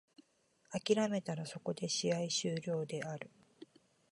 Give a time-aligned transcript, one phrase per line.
[0.71, 3.29] 諦めたらそこで試合終了である。